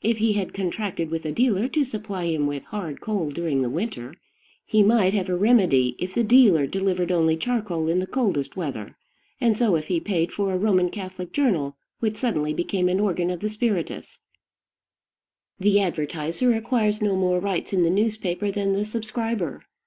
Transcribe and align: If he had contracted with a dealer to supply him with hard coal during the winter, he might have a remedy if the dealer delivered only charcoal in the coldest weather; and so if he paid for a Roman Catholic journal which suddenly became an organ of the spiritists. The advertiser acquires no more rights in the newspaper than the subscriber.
If 0.00 0.16
he 0.16 0.32
had 0.32 0.54
contracted 0.54 1.10
with 1.10 1.26
a 1.26 1.30
dealer 1.30 1.68
to 1.68 1.84
supply 1.84 2.24
him 2.24 2.46
with 2.46 2.62
hard 2.64 3.02
coal 3.02 3.28
during 3.28 3.60
the 3.60 3.68
winter, 3.68 4.14
he 4.64 4.82
might 4.82 5.12
have 5.12 5.28
a 5.28 5.36
remedy 5.36 5.94
if 5.98 6.14
the 6.14 6.24
dealer 6.24 6.66
delivered 6.66 7.12
only 7.12 7.36
charcoal 7.36 7.86
in 7.90 7.98
the 7.98 8.06
coldest 8.06 8.56
weather; 8.56 8.96
and 9.42 9.58
so 9.58 9.76
if 9.76 9.88
he 9.88 10.00
paid 10.00 10.32
for 10.32 10.54
a 10.54 10.58
Roman 10.58 10.88
Catholic 10.88 11.34
journal 11.34 11.76
which 12.00 12.16
suddenly 12.16 12.54
became 12.54 12.88
an 12.88 12.98
organ 12.98 13.30
of 13.30 13.40
the 13.40 13.50
spiritists. 13.50 14.22
The 15.60 15.80
advertiser 15.82 16.54
acquires 16.54 17.02
no 17.02 17.14
more 17.14 17.38
rights 17.38 17.74
in 17.74 17.82
the 17.82 17.90
newspaper 17.90 18.50
than 18.50 18.72
the 18.72 18.86
subscriber. 18.86 19.66